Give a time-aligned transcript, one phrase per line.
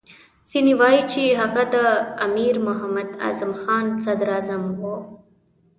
[0.49, 1.77] ځینې وایي چې هغه د
[2.27, 4.97] امیر محمد اعظم خان صدراعظم وو.